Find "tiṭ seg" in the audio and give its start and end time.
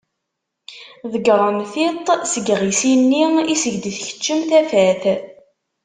1.71-2.45